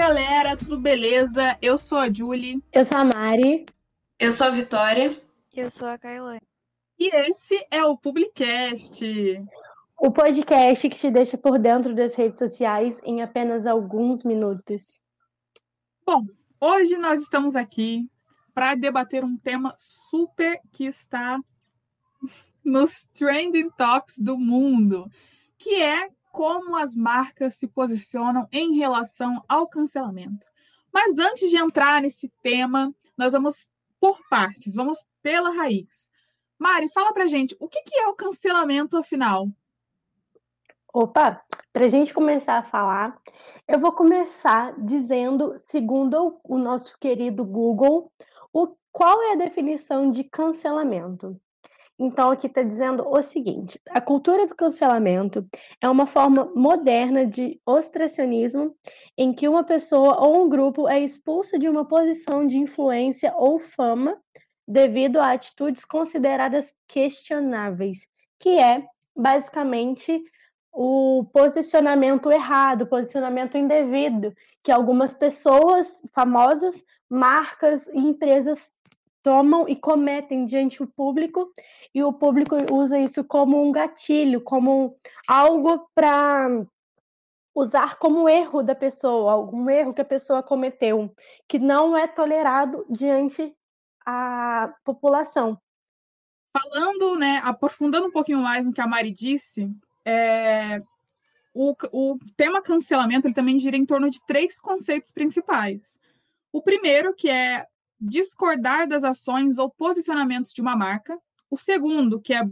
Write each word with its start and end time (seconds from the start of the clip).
Galera, 0.00 0.56
tudo 0.56 0.80
beleza? 0.80 1.58
Eu 1.60 1.76
sou 1.76 1.98
a 1.98 2.10
Julie. 2.10 2.64
Eu 2.72 2.86
sou 2.86 2.96
a 2.96 3.04
Mari. 3.04 3.66
Eu 4.18 4.32
sou 4.32 4.46
a 4.46 4.50
Vitória. 4.50 5.22
Eu 5.54 5.70
sou 5.70 5.86
a 5.86 5.98
Kailane. 5.98 6.40
E 6.98 7.14
esse 7.14 7.66
é 7.70 7.84
o 7.84 7.98
Publicast. 7.98 9.04
O 9.98 10.10
podcast 10.10 10.88
que 10.88 10.96
te 10.96 11.10
deixa 11.10 11.36
por 11.36 11.58
dentro 11.58 11.94
das 11.94 12.14
redes 12.14 12.38
sociais 12.38 12.98
em 13.04 13.20
apenas 13.20 13.66
alguns 13.66 14.24
minutos. 14.24 14.98
Bom, 16.06 16.24
hoje 16.58 16.96
nós 16.96 17.20
estamos 17.20 17.54
aqui 17.54 18.08
para 18.54 18.74
debater 18.74 19.22
um 19.22 19.36
tema 19.36 19.76
super 19.78 20.58
que 20.72 20.86
está 20.86 21.38
nos 22.64 23.02
trending 23.12 23.68
tops 23.76 24.16
do 24.16 24.38
mundo, 24.38 25.10
que 25.58 25.74
é 25.74 26.08
como 26.30 26.76
as 26.76 26.94
marcas 26.94 27.54
se 27.54 27.66
posicionam 27.66 28.48
em 28.50 28.76
relação 28.76 29.42
ao 29.48 29.66
cancelamento. 29.68 30.46
Mas 30.92 31.18
antes 31.18 31.50
de 31.50 31.56
entrar 31.56 32.02
nesse 32.02 32.28
tema, 32.42 32.94
nós 33.16 33.32
vamos 33.32 33.68
por 34.00 34.18
partes, 34.28 34.74
vamos 34.74 35.04
pela 35.22 35.50
raiz. 35.50 36.08
Mari, 36.58 36.88
fala 36.88 37.12
pra 37.12 37.26
gente, 37.26 37.56
o 37.60 37.68
que 37.68 37.80
é 37.94 38.08
o 38.08 38.14
cancelamento 38.14 38.96
afinal? 38.96 39.48
Opa, 40.92 41.40
para 41.72 41.84
a 41.84 41.88
gente 41.88 42.12
começar 42.12 42.58
a 42.58 42.62
falar, 42.64 43.16
eu 43.68 43.78
vou 43.78 43.92
começar 43.92 44.74
dizendo, 44.76 45.56
segundo 45.56 46.40
o 46.42 46.58
nosso 46.58 46.98
querido 46.98 47.44
Google, 47.44 48.12
o, 48.52 48.74
qual 48.90 49.22
é 49.22 49.32
a 49.32 49.36
definição 49.36 50.10
de 50.10 50.24
cancelamento. 50.24 51.40
Então, 52.02 52.30
aqui 52.30 52.46
está 52.46 52.62
dizendo 52.62 53.06
o 53.06 53.20
seguinte: 53.20 53.78
a 53.90 54.00
cultura 54.00 54.46
do 54.46 54.54
cancelamento 54.54 55.46
é 55.82 55.88
uma 55.88 56.06
forma 56.06 56.50
moderna 56.56 57.26
de 57.26 57.60
ostracionismo 57.66 58.74
em 59.18 59.34
que 59.34 59.46
uma 59.46 59.62
pessoa 59.62 60.18
ou 60.18 60.42
um 60.42 60.48
grupo 60.48 60.88
é 60.88 60.98
expulso 60.98 61.58
de 61.58 61.68
uma 61.68 61.86
posição 61.86 62.46
de 62.46 62.56
influência 62.56 63.34
ou 63.36 63.60
fama 63.60 64.18
devido 64.66 65.18
a 65.18 65.32
atitudes 65.32 65.84
consideradas 65.84 66.74
questionáveis, 66.88 68.08
que 68.38 68.58
é 68.58 68.82
basicamente 69.14 70.22
o 70.72 71.26
posicionamento 71.34 72.30
errado, 72.30 72.86
posicionamento 72.86 73.58
indevido 73.58 74.32
que 74.62 74.72
algumas 74.72 75.12
pessoas 75.12 76.00
famosas, 76.14 76.82
marcas 77.10 77.88
e 77.88 77.98
empresas 77.98 78.74
tomam 79.22 79.68
e 79.68 79.76
cometem 79.76 80.44
diante 80.44 80.78
do 80.78 80.86
público 80.86 81.50
e 81.94 82.02
o 82.02 82.12
público 82.12 82.56
usa 82.72 82.98
isso 82.98 83.24
como 83.24 83.62
um 83.62 83.72
gatilho, 83.72 84.40
como 84.40 84.96
algo 85.26 85.88
para 85.94 86.66
usar 87.54 87.96
como 87.96 88.28
erro 88.28 88.62
da 88.62 88.74
pessoa, 88.74 89.32
algum 89.32 89.68
erro 89.68 89.92
que 89.92 90.00
a 90.00 90.04
pessoa 90.04 90.42
cometeu, 90.42 91.12
que 91.48 91.58
não 91.58 91.96
é 91.96 92.06
tolerado 92.06 92.86
diante 92.88 93.54
a 94.06 94.72
população. 94.84 95.60
Falando, 96.56 97.16
né, 97.16 97.40
aprofundando 97.44 98.06
um 98.06 98.10
pouquinho 98.10 98.38
mais 98.38 98.66
no 98.66 98.72
que 98.72 98.80
a 98.80 98.86
Mari 98.86 99.12
disse, 99.12 99.70
é, 100.04 100.82
o, 101.52 101.74
o 101.92 102.18
tema 102.36 102.62
cancelamento 102.62 103.26
ele 103.26 103.34
também 103.34 103.58
gira 103.58 103.76
em 103.76 103.86
torno 103.86 104.08
de 104.10 104.24
três 104.26 104.58
conceitos 104.58 105.10
principais. 105.10 105.98
O 106.52 106.62
primeiro, 106.62 107.14
que 107.14 107.28
é 107.28 107.66
discordar 108.00 108.88
das 108.88 109.04
ações 109.04 109.58
ou 109.58 109.70
posicionamentos 109.70 110.52
de 110.52 110.62
uma 110.62 110.74
marca. 110.74 111.18
O 111.50 111.56
segundo, 111.56 112.20
que 112.20 112.32
é 112.32 112.42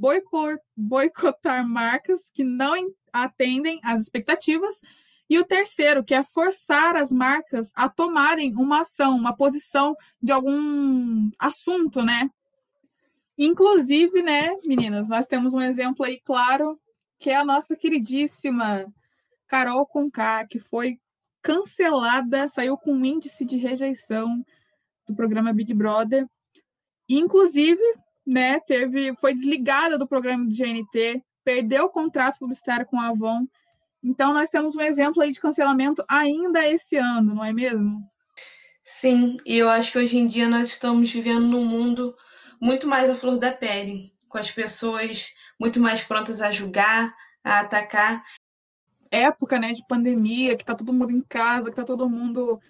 boicotar 0.77 1.67
marcas 1.67 2.29
que 2.35 2.43
não 2.43 2.75
atendem 3.13 3.79
às 3.83 4.01
expectativas. 4.01 4.81
E 5.31 5.39
o 5.39 5.45
terceiro, 5.45 6.03
que 6.03 6.15
é 6.15 6.25
forçar 6.25 6.97
as 6.97 7.13
marcas 7.13 7.71
a 7.75 7.89
tomarem 7.89 8.55
uma 8.57 8.81
ação, 8.81 9.17
uma 9.17 9.37
posição 9.37 9.95
de 10.21 10.33
algum 10.33 11.31
assunto, 11.39 12.03
né? 12.03 12.29
Inclusive, 13.37 14.21
né, 14.21 14.57
meninas, 14.65 15.07
nós 15.09 15.27
temos 15.27 15.55
um 15.55 15.61
exemplo 15.61 16.05
aí 16.05 16.21
claro, 16.25 16.81
que 17.21 17.31
é 17.31 17.37
a 17.37 17.45
nossa 17.45 17.77
queridíssima 17.77 18.85
Carol 19.47 19.87
Conká, 19.87 20.45
que 20.45 20.59
foi 20.59 20.99
cancelada, 21.41 22.49
saiu 22.49 22.77
com 22.77 22.93
um 22.93 23.05
índice 23.05 23.45
de 23.45 23.57
rejeição 23.57 24.45
do 25.07 25.15
programa 25.15 25.53
Big 25.53 25.73
Brother. 25.73 26.27
Inclusive, 27.09 27.81
né, 28.29 28.61
teve, 28.61 29.15
foi 29.17 29.33
desligada 29.33 29.97
do 29.97 30.07
programa 30.07 30.45
do 30.45 30.55
GNT, 30.55 31.25
perdeu 31.43 31.87
o 31.87 31.91
contrato 31.91 32.39
publicitário 32.39 32.85
com 32.85 33.01
a 33.01 33.09
Avon. 33.09 33.47
Então, 34.05 34.35
nós 34.35 34.51
temos 34.51 34.77
um 34.77 34.83
exemplo 34.83 35.23
aí 35.23 35.33
de 35.33 35.41
cancelamento 35.41 36.05
ainda 36.07 36.69
esse 36.69 36.97
ano, 36.97 37.35
não 37.35 37.43
é 37.45 37.55
mesmo? 37.55 38.03
Sim, 38.85 39.39
e 39.47 39.57
eu 39.57 39.69
acho 39.69 39.93
que 39.93 39.99
hoje 39.99 40.19
em 40.19 40.27
dia 40.27 40.47
nós 40.47 40.69
estamos 40.69 41.11
vivendo 41.11 41.47
num 41.47 41.65
mundo 41.65 42.15
muito 42.61 42.87
mais 42.87 43.09
à 43.09 43.17
flor 43.17 43.39
da 43.39 43.51
pele, 43.51 44.13
com 44.29 44.37
as 44.37 44.51
pessoas 44.51 45.35
muito 45.59 45.81
mais 45.81 46.03
prontas 46.03 46.43
a 46.43 46.53
julgar, 46.53 47.15
a 47.43 47.61
atacar. 47.61 48.23
Época, 49.11 49.59
né, 49.59 49.73
de 49.73 49.87
pandemia, 49.89 50.55
que 50.55 50.67
tá 50.67 50.75
todo 50.75 50.93
mundo 50.93 51.13
em 51.13 51.23
casa, 51.23 51.71
que 51.71 51.77
tá 51.77 51.85
todo 51.85 52.11
mundo 52.11 52.61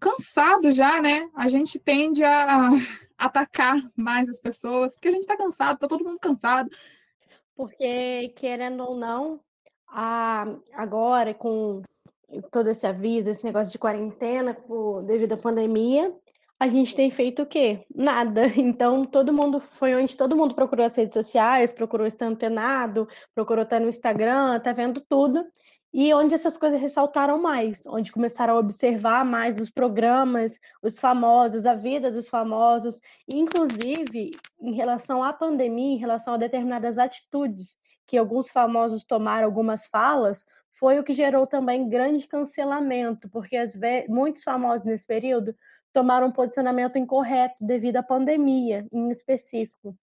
cansado 0.00 0.70
já, 0.72 1.00
né? 1.00 1.28
A 1.34 1.48
gente 1.48 1.78
tende 1.78 2.24
a 2.24 2.70
atacar 3.16 3.76
mais 3.96 4.28
as 4.28 4.38
pessoas, 4.38 4.94
porque 4.94 5.08
a 5.08 5.12
gente 5.12 5.22
está 5.22 5.36
cansado, 5.36 5.78
tá 5.78 5.88
todo 5.88 6.04
mundo 6.04 6.18
cansado. 6.20 6.70
Porque, 7.54 8.32
querendo 8.36 8.84
ou 8.84 8.96
não, 8.96 9.40
a, 9.88 10.44
agora 10.74 11.32
com 11.32 11.82
todo 12.50 12.68
esse 12.68 12.86
aviso, 12.86 13.30
esse 13.30 13.44
negócio 13.44 13.72
de 13.72 13.78
quarentena 13.78 14.52
por, 14.52 15.02
devido 15.02 15.32
à 15.32 15.36
pandemia, 15.36 16.14
a 16.58 16.68
gente 16.68 16.94
tem 16.94 17.10
feito 17.10 17.42
o 17.42 17.46
quê? 17.46 17.84
Nada. 17.94 18.42
Então, 18.56 19.04
todo 19.04 19.32
mundo 19.32 19.60
foi 19.60 19.94
onde 19.94 20.16
todo 20.16 20.36
mundo 20.36 20.54
procurou 20.54 20.84
as 20.84 20.96
redes 20.96 21.14
sociais, 21.14 21.72
procurou 21.72 22.06
estar 22.06 22.26
antenado, 22.26 23.08
procurou 23.34 23.64
estar 23.64 23.80
no 23.80 23.88
Instagram, 23.88 24.58
tá 24.60 24.72
vendo 24.72 25.00
tudo 25.00 25.44
e 25.92 26.12
onde 26.12 26.34
essas 26.34 26.56
coisas 26.56 26.80
ressaltaram 26.80 27.40
mais, 27.40 27.86
onde 27.86 28.12
começaram 28.12 28.56
a 28.56 28.58
observar 28.58 29.24
mais 29.24 29.60
os 29.60 29.70
programas, 29.70 30.58
os 30.82 30.98
famosos, 30.98 31.64
a 31.64 31.74
vida 31.74 32.10
dos 32.10 32.28
famosos, 32.28 33.00
inclusive 33.32 34.30
em 34.60 34.74
relação 34.74 35.22
à 35.22 35.32
pandemia, 35.32 35.94
em 35.94 35.98
relação 35.98 36.34
a 36.34 36.38
determinadas 36.38 36.98
atitudes 36.98 37.78
que 38.06 38.16
alguns 38.16 38.50
famosos 38.50 39.04
tomaram, 39.04 39.46
algumas 39.46 39.86
falas, 39.86 40.44
foi 40.70 40.98
o 40.98 41.02
que 41.02 41.12
gerou 41.12 41.46
também 41.46 41.88
grande 41.88 42.28
cancelamento, 42.28 43.28
porque 43.28 43.56
muitos 44.08 44.44
famosos 44.44 44.84
nesse 44.84 45.06
período 45.06 45.54
tomaram 45.92 46.28
um 46.28 46.32
posicionamento 46.32 46.98
incorreto 46.98 47.64
devido 47.64 47.96
à 47.96 48.02
pandemia, 48.02 48.86
em 48.92 49.08
específico. 49.08 49.96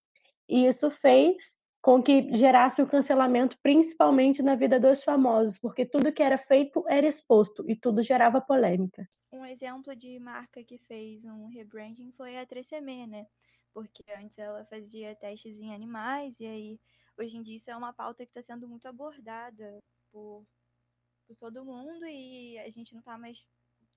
E 0.50 0.65
isso 0.65 0.89
fez 0.89 1.57
com 1.83 2.01
que 2.01 2.33
gerasse 2.33 2.81
o 2.81 2.88
cancelamento, 2.88 3.59
principalmente 3.62 4.41
na 4.41 4.56
vida 4.56 4.80
dos 4.80 5.03
famosos, 5.03 5.57
porque 5.57 5.85
tudo 5.85 6.13
que 6.13 6.24
era 6.24 6.38
feito 6.38 6.81
era 6.88 7.06
exposto 7.06 7.69
e 7.69 7.75
tudo 7.75 8.01
gerava 8.01 8.39
polêmica. 8.39 9.06
Um 9.30 9.45
exemplo 9.45 9.94
de 9.94 10.18
marca 10.18 10.63
que 10.63 10.77
fez 10.77 11.25
um 11.25 11.47
rebranding 11.47 12.13
foi 12.13 12.38
a 12.38 12.47
3CM, 12.47 13.06
né? 13.06 13.27
Porque 13.74 14.01
antes 14.18 14.38
ela 14.38 14.63
fazia 14.63 15.13
testes 15.18 15.59
em 15.59 15.74
animais 15.74 16.39
e 16.39 16.45
aí 16.45 16.80
hoje 17.18 17.35
em 17.35 17.44
dia 17.44 17.57
isso 17.57 17.69
é 17.69 17.75
uma 17.75 17.91
pauta 17.91 18.24
que 18.24 18.29
está 18.29 18.41
sendo 18.41 18.65
muito 18.65 18.88
abordada 18.88 19.83
por, 20.09 20.45
por 21.27 21.36
todo 21.36 21.65
mundo 21.65 22.06
e 22.06 22.57
a 22.59 22.69
gente 22.69 22.94
não 22.94 23.00
está 23.00 23.18
mais 23.18 23.45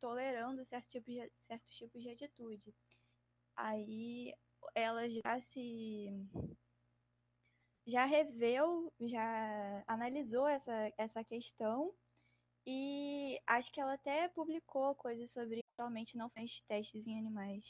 tolerando 0.00 0.64
certo 0.64 0.88
tipo 0.88 1.08
de, 1.08 1.30
certos 1.38 1.72
tipos 1.72 2.02
de 2.02 2.08
atitude. 2.10 2.74
Aí 3.54 4.34
ela 4.74 5.08
já 5.08 5.40
se 5.40 6.10
já 7.86 8.04
reveu, 8.04 8.92
já 9.00 9.84
analisou 9.86 10.46
essa, 10.48 10.92
essa 10.98 11.22
questão 11.22 11.92
e 12.66 13.38
acho 13.46 13.70
que 13.72 13.80
ela 13.80 13.94
até 13.94 14.26
publicou 14.28 14.94
coisas 14.96 15.30
sobre 15.30 15.64
realmente 15.78 16.16
não 16.16 16.28
fez 16.28 16.60
testes 16.66 17.06
em 17.06 17.18
animais. 17.18 17.64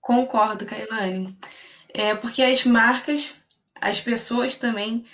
Concordo, 0.00 0.64
Kailane. 0.64 1.36
É 1.88 2.14
porque 2.14 2.42
as 2.42 2.64
marcas, 2.64 3.42
as 3.74 4.00
pessoas 4.00 4.56
também, 4.56 5.04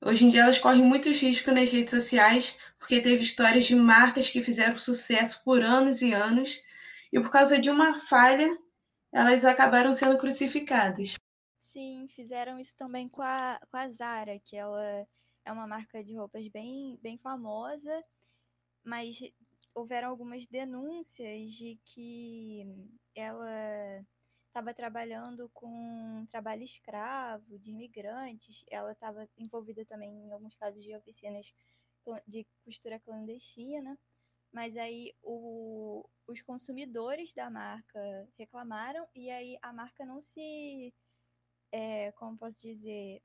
hoje 0.00 0.24
em 0.24 0.30
dia 0.30 0.42
elas 0.42 0.58
correm 0.58 0.82
muitos 0.82 1.20
riscos 1.20 1.52
nas 1.52 1.70
redes 1.70 1.90
sociais, 1.90 2.56
porque 2.78 3.00
teve 3.00 3.22
histórias 3.22 3.64
de 3.64 3.74
marcas 3.74 4.30
que 4.30 4.40
fizeram 4.40 4.78
sucesso 4.78 5.42
por 5.44 5.62
anos 5.62 6.00
e 6.00 6.12
anos, 6.12 6.62
e 7.12 7.20
por 7.20 7.30
causa 7.30 7.58
de 7.58 7.68
uma 7.68 7.94
falha, 7.94 8.56
elas 9.12 9.44
acabaram 9.44 9.92
sendo 9.92 10.18
crucificadas. 10.18 11.16
Fizeram 12.08 12.58
isso 12.58 12.74
também 12.76 13.08
com 13.08 13.22
a, 13.22 13.60
com 13.70 13.76
a 13.76 13.88
Zara, 13.90 14.38
que 14.38 14.56
ela 14.56 15.06
é 15.44 15.52
uma 15.52 15.66
marca 15.66 16.02
de 16.02 16.16
roupas 16.16 16.48
bem, 16.48 16.98
bem 17.02 17.18
famosa, 17.18 18.04
mas 18.84 19.18
houveram 19.74 20.08
algumas 20.08 20.46
denúncias 20.46 21.52
de 21.52 21.78
que 21.84 22.66
ela 23.14 24.04
estava 24.48 24.72
trabalhando 24.72 25.50
com 25.52 26.24
trabalho 26.30 26.62
escravo 26.62 27.58
de 27.58 27.70
imigrantes, 27.70 28.64
ela 28.70 28.92
estava 28.92 29.28
envolvida 29.36 29.84
também 29.84 30.10
em 30.10 30.32
alguns 30.32 30.56
casos 30.56 30.82
de 30.82 30.96
oficinas 30.96 31.52
de 32.26 32.46
costura 32.64 32.98
clandestina, 33.00 33.98
mas 34.50 34.76
aí 34.76 35.12
o, 35.22 36.08
os 36.26 36.40
consumidores 36.40 37.34
da 37.34 37.50
marca 37.50 38.28
reclamaram 38.38 39.06
e 39.14 39.30
aí 39.30 39.58
a 39.60 39.72
marca 39.72 40.06
não 40.06 40.22
se, 40.22 40.94
é, 41.72 42.12
como 42.12 42.38
posso 42.38 42.58
dizer, 42.60 43.22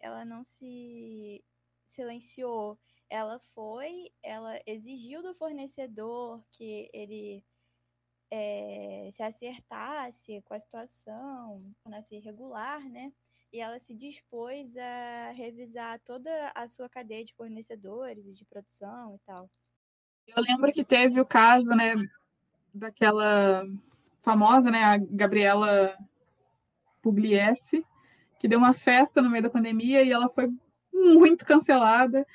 ela 0.00 0.24
não 0.24 0.44
se 0.44 1.44
silenciou. 1.84 2.78
Ela 3.10 3.38
foi, 3.54 4.10
ela 4.22 4.60
exigiu 4.66 5.22
do 5.22 5.34
fornecedor 5.34 6.42
que 6.50 6.90
ele 6.92 7.42
é, 8.30 9.08
se 9.12 9.22
acertasse 9.22 10.42
com 10.42 10.54
a 10.54 10.60
situação, 10.60 11.74
tornasse 11.82 12.14
irregular, 12.14 12.80
né? 12.88 13.12
E 13.50 13.60
ela 13.60 13.80
se 13.80 13.94
dispôs 13.94 14.76
a 14.76 15.30
revisar 15.30 15.98
toda 16.00 16.52
a 16.54 16.68
sua 16.68 16.88
cadeia 16.88 17.24
de 17.24 17.34
fornecedores 17.34 18.26
e 18.26 18.34
de 18.34 18.44
produção 18.44 19.14
e 19.14 19.18
tal. 19.20 19.48
Eu 20.26 20.42
lembro 20.42 20.70
que 20.70 20.84
teve 20.84 21.18
o 21.18 21.24
caso, 21.24 21.70
né, 21.74 21.94
daquela 22.74 23.64
famosa, 24.20 24.70
né, 24.70 24.84
a 24.84 24.98
Gabriela 24.98 25.96
Pugliese, 27.08 27.84
que 28.38 28.46
deu 28.46 28.58
uma 28.58 28.74
festa 28.74 29.22
no 29.22 29.30
meio 29.30 29.42
da 29.42 29.50
pandemia 29.50 30.02
e 30.02 30.12
ela 30.12 30.28
foi 30.28 30.48
muito 30.92 31.44
cancelada. 31.44 32.26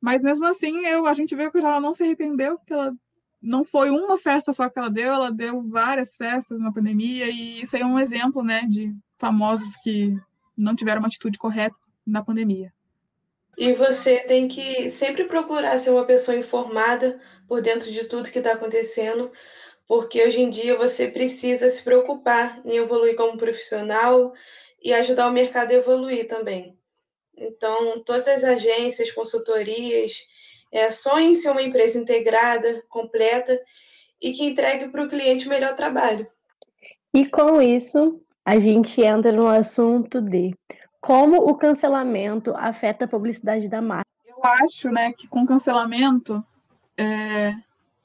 Mas 0.00 0.22
mesmo 0.22 0.46
assim, 0.46 0.84
eu, 0.86 1.06
a 1.06 1.14
gente 1.14 1.34
vê 1.34 1.50
que 1.50 1.58
ela 1.58 1.80
não 1.80 1.94
se 1.94 2.02
arrependeu, 2.02 2.58
porque 2.58 2.72
ela 2.72 2.92
não 3.40 3.64
foi 3.64 3.90
uma 3.90 4.16
festa 4.16 4.52
só 4.52 4.68
que 4.68 4.78
ela 4.78 4.90
deu, 4.90 5.12
ela 5.12 5.30
deu 5.30 5.60
várias 5.62 6.16
festas 6.16 6.58
na 6.58 6.72
pandemia, 6.72 7.28
e 7.28 7.60
isso 7.62 7.76
aí 7.76 7.82
é 7.82 7.86
um 7.86 7.98
exemplo, 7.98 8.42
né, 8.42 8.62
de 8.68 8.94
famosos 9.18 9.76
que 9.82 10.16
não 10.56 10.74
tiveram 10.74 11.00
uma 11.00 11.08
atitude 11.08 11.38
correta 11.38 11.76
na 12.06 12.22
pandemia. 12.22 12.72
E 13.56 13.72
você 13.74 14.20
tem 14.20 14.48
que 14.48 14.90
sempre 14.90 15.24
procurar 15.24 15.78
ser 15.78 15.90
uma 15.90 16.04
pessoa 16.04 16.36
informada 16.36 17.20
por 17.46 17.62
dentro 17.62 17.90
de 17.90 18.04
tudo 18.04 18.30
que 18.30 18.38
está 18.38 18.52
acontecendo, 18.52 19.30
porque 19.86 20.22
hoje 20.22 20.40
em 20.40 20.50
dia 20.50 20.76
você 20.76 21.08
precisa 21.08 21.68
se 21.68 21.82
preocupar 21.82 22.60
em 22.64 22.76
evoluir 22.76 23.16
como 23.16 23.36
profissional 23.36 24.32
e 24.82 24.92
ajudar 24.92 25.28
o 25.28 25.32
mercado 25.32 25.72
a 25.72 25.74
evoluir 25.74 26.26
também. 26.26 26.78
Então, 27.36 28.02
todas 28.04 28.28
as 28.28 28.44
agências, 28.44 29.10
consultorias, 29.10 30.26
é, 30.70 30.90
sonhe 30.90 31.30
em 31.30 31.34
ser 31.34 31.50
uma 31.50 31.62
empresa 31.62 31.98
integrada, 31.98 32.82
completa 32.88 33.60
e 34.20 34.32
que 34.32 34.44
entregue 34.44 34.88
para 34.88 35.04
o 35.04 35.08
cliente 35.08 35.46
o 35.46 35.50
melhor 35.50 35.74
trabalho. 35.74 36.26
E 37.12 37.26
com 37.26 37.60
isso, 37.60 38.20
a 38.44 38.58
gente 38.58 39.00
entra 39.00 39.32
no 39.32 39.46
assunto 39.46 40.20
de 40.20 40.54
como 41.00 41.36
o 41.48 41.54
cancelamento 41.54 42.52
afeta 42.56 43.04
a 43.04 43.08
publicidade 43.08 43.68
da 43.68 43.80
marca. 43.82 44.08
Eu 44.26 44.38
acho, 44.42 44.90
né, 44.90 45.12
que 45.12 45.28
com 45.28 45.46
cancelamento 45.46 46.44
é, 46.98 47.54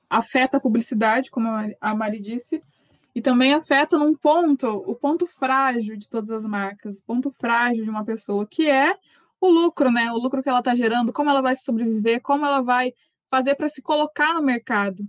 afeta 0.09 0.57
a 0.57 0.59
publicidade, 0.59 1.29
como 1.29 1.47
a 1.79 1.95
Mari 1.95 2.19
disse, 2.19 2.63
e 3.13 3.21
também 3.21 3.53
afeta 3.53 3.97
num 3.97 4.15
ponto, 4.15 4.67
o 4.67 4.95
ponto 4.95 5.27
frágil 5.27 5.97
de 5.97 6.07
todas 6.07 6.29
as 6.31 6.45
marcas, 6.45 7.01
ponto 7.01 7.31
frágil 7.31 7.83
de 7.83 7.89
uma 7.89 8.03
pessoa, 8.03 8.47
que 8.47 8.69
é 8.69 8.95
o 9.41 9.49
lucro, 9.49 9.91
né? 9.91 10.11
O 10.11 10.17
lucro 10.17 10.43
que 10.43 10.49
ela 10.49 10.59
está 10.59 10.75
gerando, 10.75 11.13
como 11.13 11.29
ela 11.29 11.41
vai 11.41 11.55
sobreviver, 11.55 12.21
como 12.21 12.45
ela 12.45 12.61
vai 12.61 12.93
fazer 13.29 13.55
para 13.55 13.69
se 13.69 13.81
colocar 13.81 14.33
no 14.33 14.41
mercado. 14.41 15.07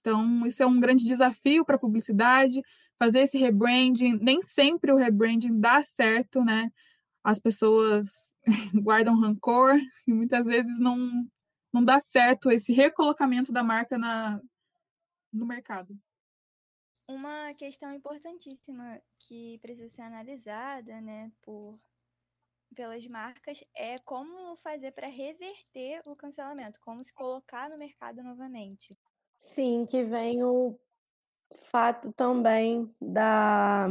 Então, 0.00 0.46
isso 0.46 0.62
é 0.62 0.66
um 0.66 0.80
grande 0.80 1.04
desafio 1.04 1.64
para 1.64 1.76
a 1.76 1.78
publicidade, 1.78 2.62
fazer 2.98 3.20
esse 3.20 3.38
rebranding. 3.38 4.18
Nem 4.20 4.42
sempre 4.42 4.92
o 4.92 4.96
rebranding 4.96 5.58
dá 5.60 5.82
certo, 5.82 6.44
né? 6.44 6.70
As 7.22 7.38
pessoas 7.38 8.34
guardam 8.74 9.18
rancor 9.18 9.78
e 10.06 10.12
muitas 10.12 10.46
vezes 10.46 10.78
não, 10.78 10.96
não 11.72 11.82
dá 11.82 12.00
certo 12.00 12.50
esse 12.50 12.72
recolocamento 12.72 13.52
da 13.52 13.62
marca 13.62 13.98
na, 13.98 14.40
no 15.32 15.46
mercado. 15.46 15.96
Uma 17.06 17.54
questão 17.54 17.92
importantíssima 17.92 19.00
que 19.18 19.58
precisa 19.60 19.88
ser 19.88 20.02
analisada, 20.02 21.00
né, 21.00 21.32
por 21.42 21.78
pelas 22.74 23.06
marcas 23.06 23.64
é 23.74 23.98
como 23.98 24.56
fazer 24.56 24.92
para 24.92 25.06
reverter 25.08 26.02
o 26.06 26.14
cancelamento, 26.14 26.78
como 26.80 27.02
se 27.02 27.12
colocar 27.12 27.70
no 27.70 27.78
mercado 27.78 28.22
novamente. 28.22 28.96
Sim, 29.36 29.86
que 29.88 30.04
vem 30.04 30.42
o 30.44 30.78
fato 31.64 32.12
também 32.12 32.94
da 33.00 33.86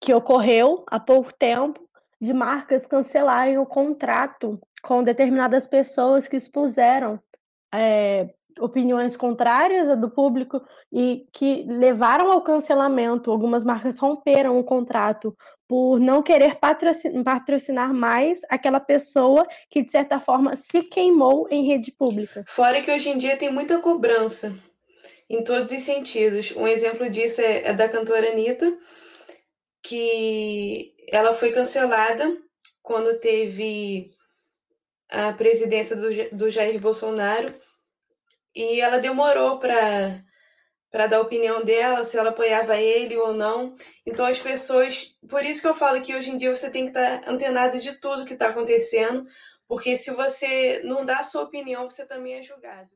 que 0.00 0.14
ocorreu 0.14 0.84
há 0.88 0.98
pouco 0.98 1.32
tempo 1.32 1.88
de 2.20 2.32
marcas 2.32 2.86
cancelarem 2.86 3.58
o 3.58 3.66
contrato 3.66 4.60
com 4.82 5.02
determinadas 5.02 5.66
pessoas 5.66 6.28
que 6.28 6.36
expuseram 6.36 7.20
é, 7.74 8.28
opiniões 8.60 9.16
contrárias 9.16 9.88
a 9.88 9.94
do 9.94 10.10
público 10.10 10.60
e 10.92 11.26
que 11.32 11.64
levaram 11.68 12.32
ao 12.32 12.42
cancelamento. 12.42 13.30
Algumas 13.30 13.64
marcas 13.64 13.98
romperam 13.98 14.58
o 14.58 14.64
contrato 14.64 15.36
por 15.66 16.00
não 16.00 16.22
querer 16.22 16.58
patrocinar 17.24 17.92
mais 17.92 18.40
aquela 18.48 18.80
pessoa 18.80 19.46
que, 19.68 19.82
de 19.82 19.90
certa 19.90 20.18
forma, 20.18 20.56
se 20.56 20.82
queimou 20.82 21.46
em 21.50 21.66
rede 21.66 21.92
pública. 21.92 22.44
Fora 22.48 22.80
que 22.80 22.90
hoje 22.90 23.10
em 23.10 23.18
dia 23.18 23.36
tem 23.36 23.52
muita 23.52 23.78
cobrança 23.78 24.54
em 25.28 25.44
todos 25.44 25.70
os 25.70 25.80
sentidos. 25.80 26.54
Um 26.56 26.66
exemplo 26.66 27.08
disso 27.10 27.40
é, 27.40 27.68
é 27.68 27.72
da 27.74 27.88
cantora 27.88 28.30
Anitta, 28.30 28.76
que 29.82 30.94
ela 31.10 31.34
foi 31.34 31.52
cancelada 31.52 32.36
quando 32.82 33.18
teve 33.20 34.10
a 35.10 35.32
presidência 35.32 35.96
do, 35.96 36.36
do 36.36 36.50
Jair 36.50 36.80
Bolsonaro 36.80 37.54
e 38.54 38.80
ela 38.80 38.98
demorou 38.98 39.58
para 39.58 40.22
para 40.90 41.06
dar 41.06 41.20
opinião 41.20 41.62
dela, 41.62 42.02
se 42.02 42.16
ela 42.16 42.30
apoiava 42.30 42.76
ele 42.76 43.14
ou 43.16 43.34
não. 43.34 43.74
Então 44.06 44.24
as 44.24 44.38
pessoas, 44.38 45.14
por 45.28 45.44
isso 45.44 45.60
que 45.60 45.68
eu 45.68 45.74
falo 45.74 46.00
que 46.00 46.14
hoje 46.14 46.30
em 46.30 46.36
dia 46.36 46.54
você 46.54 46.70
tem 46.70 46.84
que 46.84 46.98
estar 46.98 47.28
antenado 47.28 47.78
de 47.78 48.00
tudo 48.00 48.24
que 48.24 48.32
está 48.32 48.48
acontecendo, 48.48 49.26
porque 49.66 49.98
se 49.98 50.10
você 50.12 50.80
não 50.84 51.04
dá 51.04 51.18
a 51.18 51.24
sua 51.24 51.42
opinião, 51.42 51.88
você 51.88 52.06
também 52.06 52.34
é 52.34 52.42
julgado. 52.42 52.88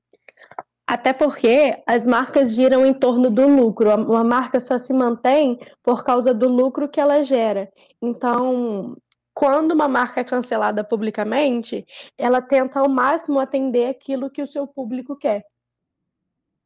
Até 0.87 1.13
porque 1.13 1.83
as 1.87 2.05
marcas 2.05 2.55
giram 2.55 2.85
em 2.85 2.93
torno 2.93 3.31
do 3.31 3.47
lucro. 3.47 3.95
Uma 3.95 4.25
marca 4.25 4.59
só 4.59 4.79
se 4.79 4.93
mantém 4.93 5.59
por 5.83 6.03
causa 6.03 6.35
do 6.35 6.49
lucro 6.49 6.89
que 6.89 7.01
ela 7.01 7.23
gera. 7.23 7.71
Então, 8.01 8.97
quando 9.35 9.73
uma 9.73 9.89
marca 9.89 10.21
é 10.21 10.25
cancelada 10.25 10.85
publicamente, 10.85 11.87
ela 12.19 12.43
tenta 12.43 12.81
ao 12.81 12.89
máximo 12.89 13.39
atender 13.39 13.89
aquilo 13.89 14.31
que 14.31 14.43
o 14.43 14.47
seu 14.47 14.67
público 14.67 15.17
quer. 15.17 15.45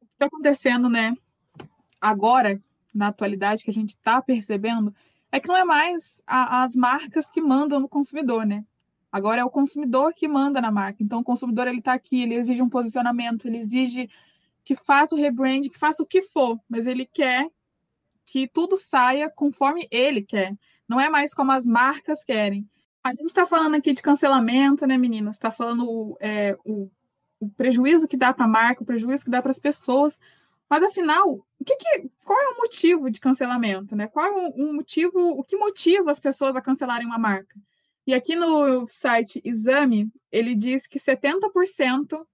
O 0.03 0.07
que 0.07 0.13
está 0.13 0.27
acontecendo, 0.27 0.89
né? 0.89 1.15
Agora, 2.01 2.61
na 2.95 3.09
atualidade, 3.09 3.63
que 3.63 3.71
a 3.71 3.75
gente 3.75 3.91
está 3.91 4.21
percebendo, 4.21 4.95
é 5.31 5.39
que 5.39 5.49
não 5.49 5.57
é 5.57 5.65
mais 5.65 6.23
a, 6.27 6.63
as 6.63 6.75
marcas 6.75 7.31
que 7.31 7.41
mandam 7.41 7.79
no 7.79 7.89
consumidor, 7.89 8.45
né? 8.45 8.65
Agora 9.13 9.41
é 9.41 9.45
o 9.45 9.51
consumidor 9.51 10.13
que 10.13 10.27
manda 10.27 10.61
na 10.61 10.71
marca. 10.71 11.03
Então, 11.03 11.21
o 11.21 11.25
consumidor 11.25 11.69
ele 11.69 11.79
está 11.79 11.93
aqui, 11.93 12.23
ele 12.23 12.35
exige 12.35 12.63
um 12.63 12.69
posicionamento, 12.69 13.47
ele 13.47 13.59
exige 13.59 14.11
que 14.65 14.75
faça 14.75 15.15
o 15.15 15.19
rebrand, 15.19 15.63
que 15.63 15.79
faça 15.79 16.03
o 16.03 16.07
que 16.07 16.21
for, 16.21 16.59
mas 16.69 16.87
ele 16.87 17.07
quer 17.07 17.49
que 18.25 18.49
tudo 18.49 18.77
saia 18.77 19.31
conforme 19.31 19.87
ele 19.91 20.23
quer. 20.23 20.57
Não 20.89 21.01
é 21.01 21.09
mais 21.09 21.35
como 21.35 21.53
as 21.53 21.67
marcas 21.67 22.23
querem. 22.23 22.69
A 23.03 23.11
gente 23.11 23.27
está 23.27 23.47
falando 23.47 23.77
aqui 23.77 23.93
de 23.93 24.03
cancelamento, 24.03 24.87
né, 24.87 24.99
meninas? 24.99 25.37
Está 25.37 25.51
falando 25.51 26.17
é, 26.21 26.57
o, 26.65 26.91
o, 27.39 27.49
prejuízo 27.51 28.09
que 28.09 28.17
dá 28.17 28.33
para 28.33 28.45
a 28.45 28.49
marca, 28.49 28.83
o 28.83 28.87
prejuízo 28.87 29.25
que 29.25 29.31
dá 29.31 29.41
para 29.41 29.51
as 29.51 29.59
pessoas. 29.59 30.21
Mas 30.69 30.83
afinal, 30.83 31.47
o 31.59 31.65
que, 31.65 31.77
que, 31.77 32.11
qual 32.25 32.41
é 32.41 32.49
o 32.49 32.57
motivo 32.57 33.11
de 33.11 33.21
cancelamento, 33.21 33.95
né? 33.95 34.09
Qual 34.09 34.27
é 34.27 34.31
o, 34.31 34.71
o 34.71 34.75
motivo, 34.75 35.19
o 35.21 35.45
que 35.45 35.57
motiva 35.57 36.11
as 36.11 36.19
pessoas 36.19 36.57
a 36.57 36.61
cancelarem 36.61 37.07
uma 37.07 37.19
marca? 37.19 37.57
E 38.07 38.15
aqui 38.15 38.37
no 38.37 38.87
site 38.89 39.41
Exame, 39.45 40.11
ele 40.31 40.55
diz 40.55 40.87
que 40.87 40.99
70% 40.99 42.25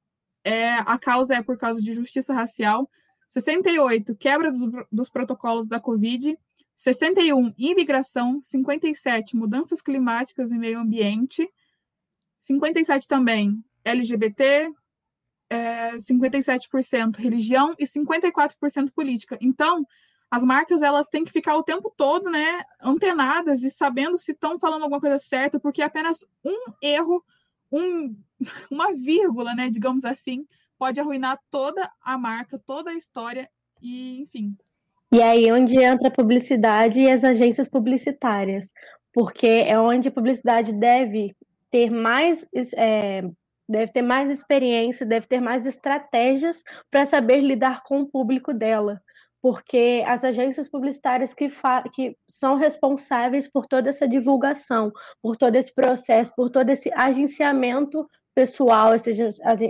é, 0.45 0.75
a 0.75 0.99
causa 0.99 1.35
é 1.35 1.43
por 1.43 1.57
causa 1.57 1.81
de 1.81 1.93
justiça 1.93 2.33
racial, 2.33 2.91
68% 3.31 4.17
quebra 4.19 4.51
dos, 4.51 4.63
dos 4.91 5.09
protocolos 5.09 5.67
da 5.67 5.81
Covid 5.81 6.37
61, 6.77 7.55
imigração, 7.57 8.41
57, 8.41 9.37
mudanças 9.37 9.81
climáticas 9.81 10.51
e 10.51 10.59
meio 10.59 10.81
ambiente, 10.81 11.49
57 12.41 13.07
também, 13.07 13.63
LGBT, 13.85 14.73
é, 15.49 15.97
57% 15.97 17.17
religião 17.17 17.75
e 17.79 17.85
54% 17.85 18.91
política. 18.93 19.39
Então, 19.41 19.87
as 20.31 20.43
marcas 20.43 20.81
elas 20.81 21.09
têm 21.09 21.25
que 21.25 21.31
ficar 21.31 21.57
o 21.57 21.63
tempo 21.63 21.93
todo, 21.95 22.31
né, 22.31 22.63
antenadas 22.81 23.63
e 23.63 23.71
sabendo 23.71 24.17
se 24.17 24.33
estão 24.33 24.59
falando 24.59 24.83
alguma 24.83 25.01
coisa 25.01 25.19
certa, 25.19 25.61
porque 25.61 25.83
apenas 25.83 26.25
um 26.43 26.73
erro, 26.81 27.23
um, 27.71 28.17
uma 28.71 28.95
vírgula, 28.95 29.55
né, 29.55 29.69
digamos 29.69 30.07
assim, 30.07 30.47
pode 30.79 30.99
arruinar 30.99 31.39
toda 31.51 31.93
a 32.01 32.17
marca, 32.17 32.59
toda 32.59 32.91
a 32.91 32.95
história 32.95 33.49
e, 33.81 34.23
enfim, 34.23 34.57
e 35.13 35.21
aí 35.23 35.53
onde 35.53 35.77
entra 35.77 36.09
a 36.09 36.11
publicidade 36.11 37.01
e 37.01 37.11
as 37.11 37.23
agências 37.23 37.69
publicitárias, 37.69 38.73
porque 39.13 39.47
é 39.47 39.79
onde 39.79 40.09
a 40.09 40.13
publicidade 40.13 40.73
deve 40.73 41.37
ter 41.71 41.91
mais 41.91 42.47
é, 42.77 43.23
deve 43.69 43.93
ter 43.93 44.03
mais 44.03 44.31
experiência, 44.31 45.05
deve 45.05 45.27
ter 45.27 45.41
mais 45.41 45.67
estratégias 45.67 46.63
para 46.91 47.05
saber 47.05 47.41
lidar 47.41 47.83
com 47.83 48.01
o 48.01 48.07
público 48.07 48.55
dela, 48.55 49.01
porque 49.41 50.03
as 50.07 50.25
agências 50.25 50.69
publicitárias 50.69 51.35
que, 51.35 51.47
que 51.93 52.17
são 52.29 52.57
responsáveis 52.57 53.47
por 53.49 53.67
toda 53.67 53.91
essa 53.91 54.09
divulgação, 54.09 54.91
por 55.21 55.37
todo 55.37 55.57
esse 55.57 55.75
processo, 55.75 56.35
por 56.35 56.49
todo 56.49 56.71
esse 56.71 56.91
agenciamento 56.95 58.09
pessoal, 58.35 58.95
esse 58.95 59.11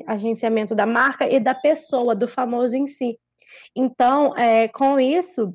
agenciamento 0.07 0.75
da 0.75 0.87
marca 0.87 1.29
e 1.29 1.41
da 1.41 1.55
pessoa, 1.55 2.15
do 2.15 2.29
famoso 2.29 2.77
em 2.77 2.87
si. 2.87 3.19
Então, 3.75 4.37
é, 4.37 4.69
com 4.69 4.99
isso, 5.01 5.53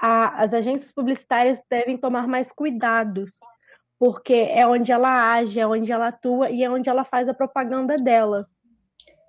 a, 0.00 0.42
as 0.42 0.54
agências 0.54 0.92
publicitárias 0.92 1.62
devem 1.68 1.96
tomar 1.96 2.26
mais 2.26 2.50
cuidados, 2.50 3.38
porque 3.98 4.34
é 4.34 4.66
onde 4.66 4.90
ela 4.90 5.34
age, 5.34 5.60
é 5.60 5.66
onde 5.66 5.92
ela 5.92 6.08
atua 6.08 6.50
e 6.50 6.62
é 6.62 6.70
onde 6.70 6.88
ela 6.88 7.04
faz 7.04 7.28
a 7.28 7.34
propaganda 7.34 7.96
dela. 7.96 8.48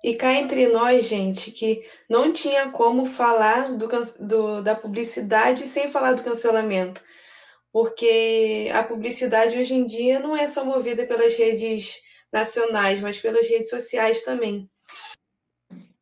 E 0.02 0.14
cá 0.14 0.32
entre 0.32 0.66
nós, 0.66 1.06
gente, 1.06 1.52
que 1.52 1.86
não 2.08 2.32
tinha 2.32 2.70
como 2.70 3.06
falar 3.06 3.72
do, 3.72 3.86
do, 4.18 4.62
da 4.62 4.74
publicidade 4.74 5.66
sem 5.66 5.90
falar 5.90 6.14
do 6.14 6.24
cancelamento. 6.24 7.00
Porque 7.72 8.68
a 8.74 8.82
publicidade 8.82 9.56
hoje 9.56 9.74
em 9.74 9.86
dia 9.86 10.18
não 10.18 10.36
é 10.36 10.48
só 10.48 10.64
movida 10.64 11.06
pelas 11.06 11.36
redes 11.36 12.00
nacionais, 12.32 13.00
mas 13.00 13.20
pelas 13.20 13.46
redes 13.46 13.70
sociais 13.70 14.24
também. 14.24 14.68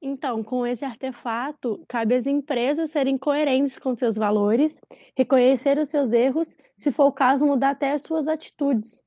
Então, 0.03 0.43
com 0.43 0.67
esse 0.67 0.85
artefato, 0.85 1.85
cabe 1.87 2.15
às 2.15 2.27
empresas 2.27 2.91
serem 2.91 3.19
coerentes 3.19 3.79
com 3.79 3.95
seus 3.95 4.17
valores, 4.17 4.81
reconhecer 5.15 5.79
os 5.79 5.91
seus 5.91 6.13
erros, 6.13 6.57
se 6.75 6.91
for 6.91 7.07
o 7.07 7.13
caso, 7.13 7.47
mudar 7.47 7.71
até 7.71 7.93
as 7.93 8.03
suas 8.03 8.27
atitudes. 8.27 9.03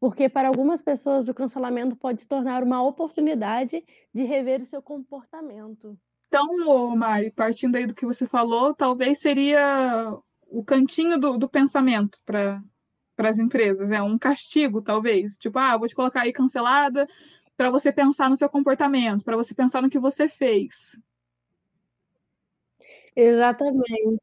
Porque 0.00 0.30
para 0.30 0.48
algumas 0.48 0.80
pessoas 0.80 1.28
o 1.28 1.34
cancelamento 1.34 1.94
pode 1.94 2.22
se 2.22 2.28
tornar 2.28 2.62
uma 2.62 2.82
oportunidade 2.82 3.84
de 4.14 4.22
rever 4.22 4.62
o 4.62 4.64
seu 4.64 4.80
comportamento. 4.80 5.98
Então, 6.26 6.96
Mari, 6.96 7.30
partindo 7.32 7.76
aí 7.76 7.84
do 7.84 7.94
que 7.94 8.06
você 8.06 8.24
falou, 8.24 8.74
talvez 8.74 9.20
seria 9.20 10.16
o 10.46 10.64
cantinho 10.64 11.18
do, 11.18 11.36
do 11.36 11.48
pensamento 11.48 12.18
para 12.24 12.62
as 13.18 13.38
empresas, 13.38 13.90
é 13.90 14.00
um 14.00 14.16
castigo, 14.16 14.80
talvez. 14.80 15.36
Tipo, 15.36 15.58
ah, 15.58 15.76
vou 15.76 15.86
te 15.86 15.94
colocar 15.94 16.22
aí 16.22 16.32
cancelada, 16.32 17.06
para 17.60 17.70
você 17.70 17.92
pensar 17.92 18.30
no 18.30 18.38
seu 18.38 18.48
comportamento, 18.48 19.22
para 19.22 19.36
você 19.36 19.52
pensar 19.52 19.82
no 19.82 19.90
que 19.90 19.98
você 19.98 20.26
fez. 20.26 20.96
Exatamente. 23.14 24.18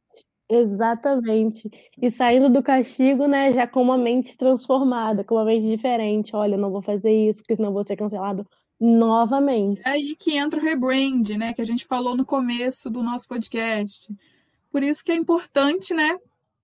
Exatamente. 0.49 1.69
E 2.01 2.09
saindo 2.09 2.49
do 2.49 2.63
castigo, 2.63 3.27
né, 3.27 3.51
já 3.51 3.67
com 3.67 3.83
uma 3.83 3.95
mente 3.95 4.35
transformada, 4.35 5.23
com 5.23 5.35
uma 5.35 5.45
mente 5.45 5.67
diferente. 5.67 6.35
Olha, 6.35 6.57
não 6.57 6.71
vou 6.71 6.81
fazer 6.81 7.11
isso, 7.11 7.43
porque 7.43 7.55
senão 7.55 7.71
vou 7.71 7.83
ser 7.83 7.95
cancelado 7.95 8.43
novamente. 8.79 9.83
É 9.85 9.91
aí 9.91 10.15
que 10.15 10.35
entra 10.35 10.59
o 10.59 10.63
rebrand, 10.63 11.29
né, 11.37 11.53
que 11.53 11.61
a 11.61 11.65
gente 11.65 11.85
falou 11.85 12.17
no 12.17 12.25
começo 12.25 12.89
do 12.89 13.03
nosso 13.03 13.27
podcast. 13.27 14.11
Por 14.71 14.81
isso 14.81 15.03
que 15.03 15.11
é 15.11 15.15
importante, 15.15 15.93
né, 15.93 16.17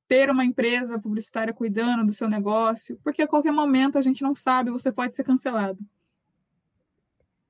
ter 0.08 0.28
uma 0.32 0.44
empresa 0.44 0.98
publicitária 0.98 1.54
cuidando 1.54 2.04
do 2.04 2.14
seu 2.14 2.28
negócio, 2.28 3.00
porque 3.04 3.22
a 3.22 3.28
qualquer 3.28 3.52
momento 3.52 4.00
a 4.00 4.02
gente 4.02 4.24
não 4.24 4.34
sabe, 4.34 4.72
você 4.72 4.92
pode 4.92 5.14
ser 5.14 5.24
cancelado. 5.24 5.78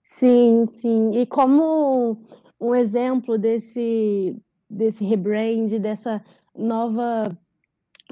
Sim, 0.03 0.67
sim. 0.67 1.11
E 1.17 1.25
como 1.25 2.17
um 2.59 2.75
exemplo 2.75 3.37
desse, 3.37 4.35
desse 4.69 5.03
rebrand, 5.05 5.79
dessa 5.79 6.23
nova 6.55 7.35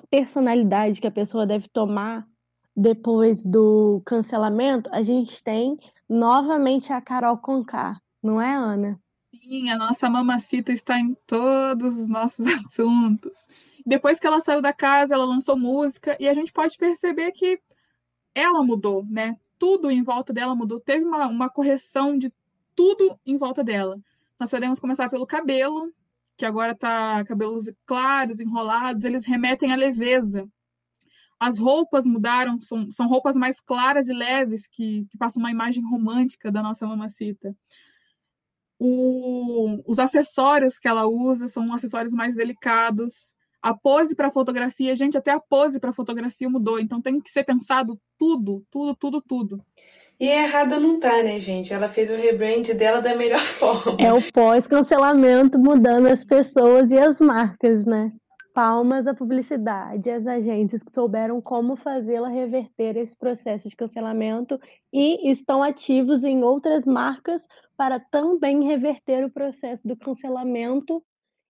personalidade 0.09 1.01
que 1.01 1.07
a 1.07 1.11
pessoa 1.11 1.45
deve 1.45 1.67
tomar 1.67 2.27
depois 2.75 3.43
do 3.43 4.01
cancelamento, 4.05 4.89
a 4.93 5.01
gente 5.01 5.43
tem 5.43 5.77
novamente 6.07 6.93
a 6.93 7.01
Carol 7.01 7.37
Conká, 7.37 8.01
não 8.23 8.41
é, 8.41 8.53
Ana? 8.55 8.99
Sim, 9.29 9.69
a 9.69 9.77
nossa 9.77 10.09
mamacita 10.09 10.71
está 10.71 10.97
em 10.97 11.15
todos 11.27 11.99
os 11.99 12.07
nossos 12.07 12.45
assuntos. 12.47 13.37
Depois 13.85 14.19
que 14.19 14.27
ela 14.27 14.39
saiu 14.39 14.61
da 14.61 14.71
casa, 14.71 15.13
ela 15.13 15.25
lançou 15.25 15.57
música 15.57 16.15
e 16.19 16.27
a 16.29 16.33
gente 16.33 16.53
pode 16.53 16.77
perceber 16.77 17.31
que 17.31 17.59
ela 18.33 18.63
mudou, 18.63 19.05
né? 19.09 19.37
Tudo 19.61 19.91
em 19.91 20.01
volta 20.01 20.33
dela 20.33 20.55
mudou. 20.55 20.79
Teve 20.79 21.05
uma, 21.05 21.27
uma 21.27 21.47
correção 21.47 22.17
de 22.17 22.33
tudo 22.75 23.15
em 23.23 23.37
volta 23.37 23.63
dela. 23.63 24.01
Nós 24.39 24.49
podemos 24.49 24.79
começar 24.79 25.07
pelo 25.07 25.27
cabelo, 25.27 25.93
que 26.35 26.47
agora 26.47 26.73
tá 26.73 27.23
cabelos 27.25 27.65
claros, 27.85 28.39
enrolados, 28.39 29.05
eles 29.05 29.23
remetem 29.23 29.71
à 29.71 29.75
leveza. 29.75 30.49
As 31.39 31.59
roupas 31.59 32.07
mudaram, 32.07 32.57
são, 32.57 32.89
são 32.89 33.07
roupas 33.07 33.35
mais 33.35 33.59
claras 33.59 34.07
e 34.07 34.13
leves, 34.13 34.65
que, 34.65 35.05
que 35.11 35.15
passam 35.15 35.39
uma 35.39 35.51
imagem 35.51 35.83
romântica 35.83 36.51
da 36.51 36.63
nossa 36.63 36.87
mamacita. 36.87 37.55
O, 38.79 39.79
os 39.85 39.99
acessórios 39.99 40.79
que 40.79 40.87
ela 40.87 41.05
usa 41.05 41.47
são 41.47 41.71
acessórios 41.71 42.13
mais 42.15 42.35
delicados. 42.35 43.35
A 43.61 43.75
pose 43.75 44.15
para 44.15 44.31
fotografia, 44.31 44.95
gente, 44.95 45.17
até 45.17 45.31
a 45.31 45.39
pose 45.39 45.79
para 45.79 45.93
fotografia 45.93 46.49
mudou, 46.49 46.79
então 46.79 46.99
tem 46.99 47.21
que 47.21 47.29
ser 47.29 47.43
pensado 47.43 47.99
tudo, 48.17 48.63
tudo, 48.71 48.95
tudo, 48.95 49.21
tudo. 49.21 49.65
E 50.19 50.27
errada 50.27 50.79
não 50.79 50.99
tá, 50.99 51.21
né, 51.23 51.39
gente? 51.39 51.73
Ela 51.73 51.89
fez 51.89 52.09
o 52.09 52.15
rebrand 52.15 52.63
dela 52.75 53.01
da 53.01 53.15
melhor 53.15 53.39
forma. 53.45 53.97
É 53.99 54.11
o 54.11 54.21
pós-cancelamento 54.31 55.59
mudando 55.59 56.07
as 56.07 56.23
pessoas 56.23 56.91
e 56.91 56.97
as 56.97 57.19
marcas, 57.19 57.85
né? 57.85 58.11
Palmas 58.53 59.07
à 59.07 59.13
publicidade, 59.13 60.09
às 60.09 60.27
agências 60.27 60.83
que 60.83 60.91
souberam 60.91 61.39
como 61.39 61.75
fazê-la 61.75 62.29
reverter 62.29 62.97
esse 62.97 63.15
processo 63.15 63.69
de 63.69 63.75
cancelamento 63.75 64.59
e 64.91 65.31
estão 65.31 65.63
ativos 65.63 66.23
em 66.23 66.43
outras 66.43 66.83
marcas 66.83 67.47
para 67.77 67.99
também 67.99 68.63
reverter 68.63 69.23
o 69.23 69.31
processo 69.31 69.87
do 69.87 69.95
cancelamento 69.95 71.01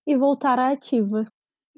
e 0.06 0.16
voltar 0.16 0.60
à 0.60 0.70
ativa. 0.70 1.26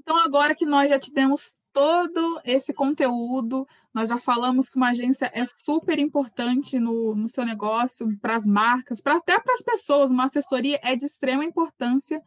Então, 0.03 0.17
agora 0.17 0.53
que 0.53 0.65
nós 0.65 0.89
já 0.89 0.99
te 0.99 1.11
demos 1.11 1.55
todo 1.71 2.39
esse 2.45 2.71
conteúdo, 2.71 3.67
nós 3.93 4.09
já 4.09 4.19
falamos 4.19 4.69
que 4.69 4.77
uma 4.77 4.89
agência 4.89 5.31
é 5.33 5.43
super 5.45 5.97
importante 5.97 6.77
no, 6.77 7.15
no 7.15 7.27
seu 7.27 7.43
negócio, 7.45 8.07
para 8.19 8.35
as 8.35 8.45
marcas, 8.45 9.01
para 9.01 9.15
até 9.15 9.39
para 9.39 9.53
as 9.53 9.61
pessoas, 9.61 10.11
uma 10.11 10.25
assessoria 10.25 10.79
é 10.83 10.95
de 10.95 11.05
extrema 11.05 11.43
importância. 11.43 12.21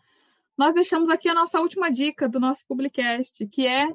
Nós 0.58 0.74
deixamos 0.74 1.10
aqui 1.10 1.28
a 1.28 1.34
nossa 1.34 1.60
última 1.60 1.90
dica 1.90 2.28
do 2.28 2.40
nosso 2.40 2.66
Publicast, 2.66 3.46
que 3.46 3.66
é 3.66 3.88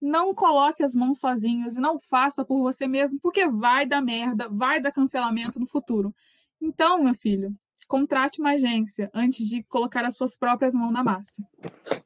não 0.00 0.34
coloque 0.34 0.82
as 0.82 0.94
mãos 0.94 1.18
sozinhos 1.18 1.76
e 1.76 1.80
não 1.80 1.98
faça 1.98 2.44
por 2.44 2.60
você 2.60 2.86
mesmo, 2.86 3.18
porque 3.20 3.46
vai 3.48 3.86
dar 3.86 4.00
merda, 4.00 4.48
vai 4.48 4.80
dar 4.80 4.92
cancelamento 4.92 5.58
no 5.58 5.66
futuro. 5.66 6.14
Então, 6.60 7.02
meu 7.02 7.14
filho, 7.14 7.54
contrate 7.86 8.40
uma 8.40 8.52
agência 8.52 9.10
antes 9.14 9.46
de 9.46 9.62
colocar 9.64 10.04
as 10.04 10.16
suas 10.16 10.36
próprias 10.36 10.74
mãos 10.74 10.92
na 10.92 11.04
massa. 11.04 11.42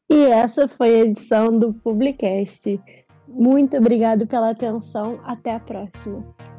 E 0.08 0.24
essa 0.24 0.68
foi 0.68 0.88
a 0.88 1.04
edição 1.04 1.56
do 1.56 1.72
Publicast. 1.72 2.80
Muito 3.28 3.76
obrigado 3.76 4.26
pela 4.26 4.50
atenção. 4.50 5.20
Até 5.24 5.54
a 5.54 5.60
próxima. 5.60 6.49